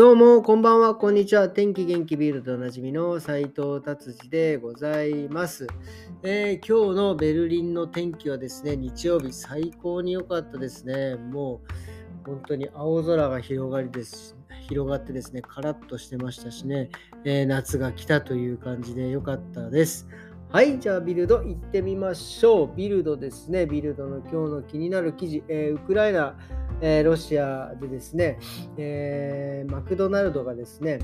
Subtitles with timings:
[0.00, 1.50] どうも、こんばんは、こんにちは。
[1.50, 5.66] 天気元気ビールでおなじみの斉藤達治でございます、
[6.22, 11.16] えー今日のベルリンの天気はですね、日曜日最高に良かったですね。
[11.16, 11.60] も
[12.24, 14.38] う本当に青空が広がりです。
[14.70, 16.88] 広がってですね、カラッとしてましたしね、
[17.26, 20.08] えー夏が来たという感じで良かったです。
[20.48, 22.70] はい、じゃあビルド行ってみましょう。
[22.74, 26.38] ビルドですね、ビルドの今日の気になる記事、えーウクライナ、
[26.80, 28.38] えーロシアでですね、
[28.76, 30.98] えーマクドナルドがですね、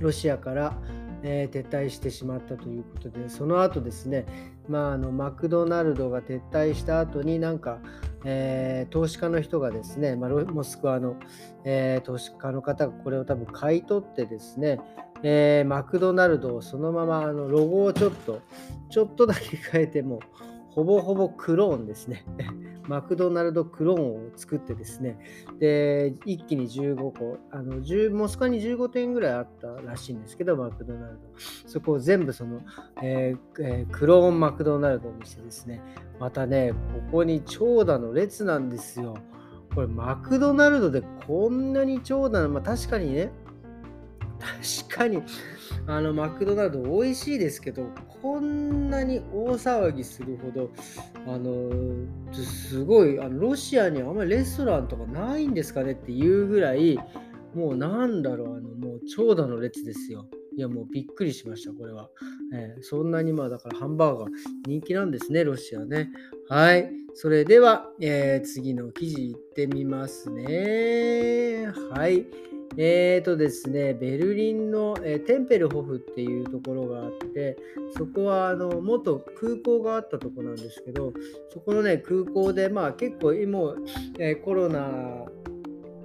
[0.00, 0.78] ロシアから、
[1.22, 4.26] えー撤退してしまったということで、その後ですね、
[4.68, 7.78] まあ、あのマクドナルドが撤退した後になんか、
[8.24, 11.16] えー投資家の人がですね、まあ、モスクワの、
[11.64, 14.80] えー投資家の方がこれを多分買い取ってですね、
[15.22, 18.40] えーマクドナルドをそのままあのロゴをちょっと
[18.90, 20.20] ちょっとだけ変えても
[20.70, 22.24] ほぼほぼクローンですね。
[22.88, 25.18] マクドナルドクローンを作ってですね、
[25.58, 31.20] で、一気に15個、あの10モスクワに15点ぐらいあったらしいんですけど、マクドナルド。
[31.66, 32.60] そこを全部その、
[33.02, 35.80] えーえークローンマクドナルドにしてですね、
[36.18, 36.78] またね、こ
[37.10, 39.14] こに長蛇の列なんですよ。
[39.74, 43.30] これ、マクドナルドでこんなに長蛇の、まあ確かにね、
[44.42, 45.22] 確かに。
[45.86, 47.88] あのマクドナルド美味しいですけど
[48.22, 50.70] こんなに大騒ぎするほど
[51.26, 51.70] あの
[52.32, 56.98] すごいあのロシアにはあんまりレストランとかないんですかねっていうぐらい
[57.54, 60.26] もうなんだろうあのもう長蛇の列ですよ。
[60.54, 62.10] いやもうびっくりしましたこれは、
[62.54, 64.28] えーそんなにまあだからハンバーガー
[64.66, 66.10] 人気なんですねロシアね。
[66.48, 66.90] はい。
[67.14, 71.68] それでは、えー次の記事いってみますね。
[71.90, 72.26] はい。
[72.76, 77.56] えーとですね、ベルリンの、えーテンペルホフっていうところがあって、
[77.96, 81.12] そこはあの元空港があったとこなんですけど、
[81.50, 83.74] そこのね、空港で、まあ結構今、
[84.18, 85.24] えーコロナ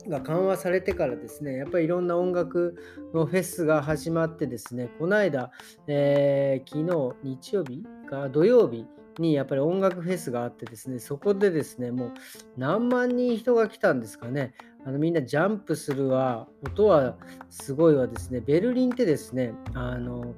[0.09, 2.75] が緩和されてからですね、やっぱりいろんな音楽
[3.13, 5.51] のフェスが始まってですね、この間、
[5.87, 8.85] えー昨日、日曜日か土曜日
[9.19, 12.13] にやっぱり音楽フェスがあってですね、そこでですね、もう
[12.57, 14.53] 何万人人が来たんですかね。
[14.87, 17.17] あのみんなジャンプするわ、音は
[17.49, 18.39] すごいわですね。
[18.39, 20.33] ベルリンってですね、あの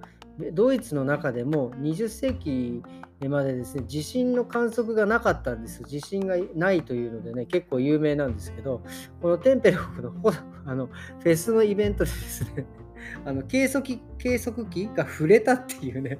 [0.53, 2.81] ドイツの中でも20世紀
[3.27, 5.83] までですね、地震の観測がなかったんです。
[5.83, 8.81] 地震がないというのでね、結構有名なんですけど、
[9.21, 10.31] このテンペルホフのほ
[10.65, 12.65] あのフェスのイベントでですね、
[13.25, 16.17] あの計測器計測器が触れたっていうね、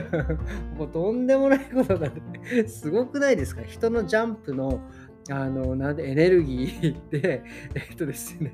[0.78, 2.66] もうとんでもないことだね。
[2.68, 3.60] すごくないですか？
[3.66, 4.80] 人のジャンプの
[5.28, 7.42] あのなんでエネルギーで、
[7.74, 8.52] えっとですね、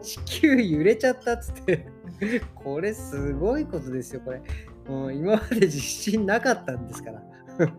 [0.00, 1.86] 地球揺れちゃったっつって、
[2.54, 4.40] これすごいことですよ、これ。
[4.88, 7.22] もう今まで地震なかったんですから。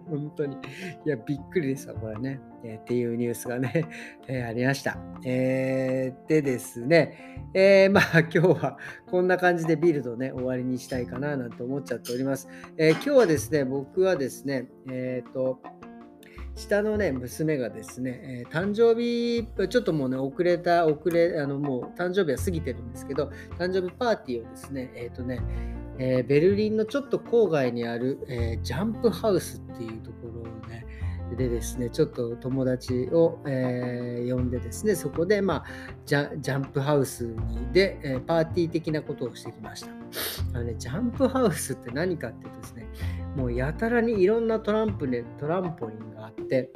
[0.10, 0.58] 本当に。
[1.06, 2.40] いや、びっくりですわ、これね。
[2.64, 3.86] えーっていうニュースがね、
[4.28, 4.98] えーありました。
[5.26, 12.50] えーでですね、えーまあ今日はこんな感じでビルドね、終わりにしたいかななんて思っちゃっております。
[12.78, 15.62] え今日はですね、僕はですね、えっ、と、
[16.56, 25.42] 下のね、娘がですね、えー誕生日、ちょっともうね、遅れた、遅れ、あの、もう誕生日は過ぎてるんですけど、誕生日パーティーをですね、えっ、とね、
[25.98, 30.86] えーベルリンのちょっと郊外にある、えージャンプハウスっていうところをね、
[31.38, 35.66] でですね、ちょっと友達を、えー呼んでですね、そこで、まあ、
[36.06, 39.90] ジャンプハウスにで、えーパーティー的なことをしてきました。
[40.54, 42.88] あのね、ジャンプハウスって何かってですね、
[43.40, 46.70] もうやたらにいろんなトランプでトランポリンがあって、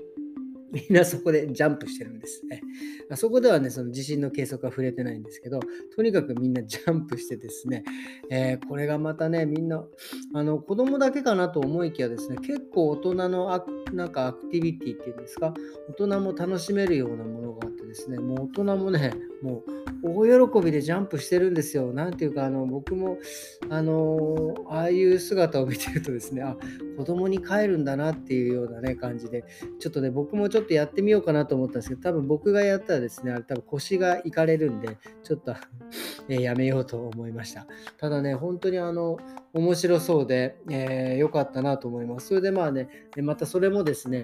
[0.72, 2.62] みんなそこでジャンプしてるんですね。
[3.16, 5.60] そこではね、その地震の計測は触れてないんですけど、
[5.96, 7.84] とにかくみんなジャンプしてですね、
[8.32, 9.86] えーこれがまたね、みんな、
[10.34, 15.54] あの子供だけかなと思いきやですね、結構大人のアクなんかアクティビティっていうんですか、
[15.90, 19.14] 大人も楽しめるようなものがあってですね、もう大人もね、
[19.44, 19.62] も
[20.02, 21.92] う大喜びでジャンプしてるんですよ。
[21.92, 23.18] なんていうか、あの僕も、
[23.70, 26.56] あのああいう姿を見てるとですね、あ
[26.98, 29.44] 子供に帰るんだなっていうようなね、感じで、
[29.80, 35.54] ちょっとね、僕もちょっとやってみようかなと思ったんですけど、多分僕がやったらですね、あれ多分腰がいかれるんで、ちょっと
[36.30, 37.68] えやめようと思いました。
[37.98, 39.18] ただね、本当にあの、
[39.54, 42.28] 面白そうで、えーかったなと思います。
[42.28, 42.88] それでまあね、
[43.18, 44.24] またそれもですね、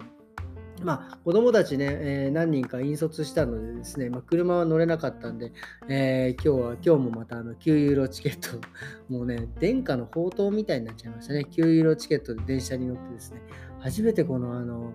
[0.82, 5.52] まあ、子供たちね、えー何人か引率したのでですね、まあ、車は乗れなかったんで、
[5.88, 8.58] えー今日は、今日もまたあの9ユーロチケット、
[9.14, 11.46] もうね、殿下の宝刀みたいになっちゃいましたね。
[11.50, 13.42] 9ユーロチケットで電車に乗ってですね、
[13.80, 14.94] 初めてこのあの、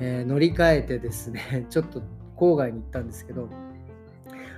[0.00, 2.02] えー乗り換えてですね、 ちょっと
[2.36, 3.48] 郊外に行ったんですけど、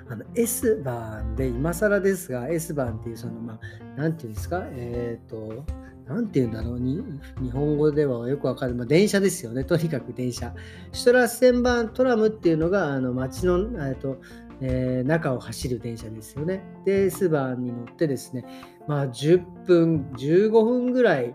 [0.08, 5.64] あの S バーンで、今更ですが、S バーンっていう、その、まあ、なんていうんですか、えっ、と、
[6.08, 7.02] 何て言うんだろうに、
[7.42, 10.54] 日本語ではよくわかる、まあ、電車ですよね、とにかく電車。
[10.92, 14.18] シュトラッセンバントラムっていうのが、あの街の、えっと
[14.60, 16.62] えー、中を走る電車ですよね。
[16.84, 18.44] で、スバーに乗ってですね、
[18.86, 21.34] まあ、10分、15分ぐらい、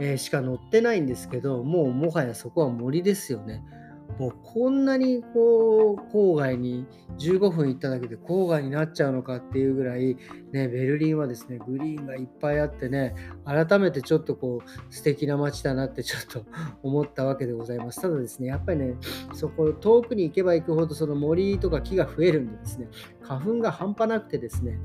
[0.00, 3.62] えー、しか乗ってないんですけど、もうもはやそこは森ですよね。
[4.18, 6.86] もうこんなにこう郊外に
[7.18, 10.16] 15分行っただけで郊外になっちゃうのかっていうぐらい、
[10.52, 13.14] ね、ベルリンはですねグリーンがいっぱいあってね
[13.44, 16.44] 改めてちょっとこう素敵な街だなってちょっと
[16.82, 18.00] 思ったわけでございます。
[18.00, 18.94] ただですねやっぱりね
[19.32, 22.88] そこ遠くに行けば行くほどその森とか木が増えるんでですね
[23.22, 24.78] 花粉が半端なくてですね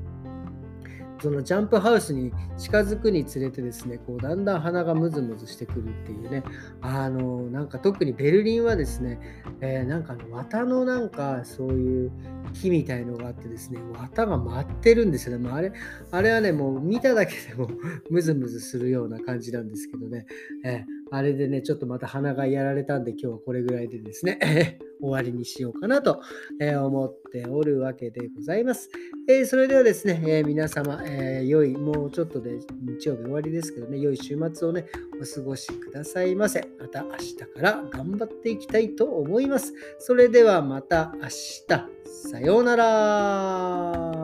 [1.20, 6.42] そのジャンプハウスに近づくにつれてですね、こうだんだん鼻がムズムズしてくるっていうね、
[6.80, 9.20] あの、なんか特にベルリンはですね、
[9.60, 12.12] えー、なんかの綿のなんかそういう
[12.54, 15.48] 木みたいのがあってですね、綿が舞ってるんですよね。
[15.48, 15.72] まあ、あれ、
[16.10, 17.68] あれはね、もう見ただけでも
[18.10, 20.26] ムズムズするような感じなんですけどね、
[20.64, 26.20] えーあれでね、ちょっとまた鼻がやられたんで、今日はこれぐらいでですね、 終わりにしようかなと
[26.60, 28.90] 思っておるわけでございます。
[29.28, 34.86] えー、それではですね、えー、皆様、えー、良い、もうちょっとで日曜日終わりですけどね、良い週末をね、
[35.20, 36.64] お過ごしくださいませ。
[36.78, 39.72] また明日から頑張っていきたいと思います。
[39.98, 42.00] それではまた明日。
[42.04, 44.19] さようなら。